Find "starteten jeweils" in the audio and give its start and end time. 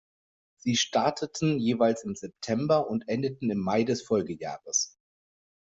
0.77-2.03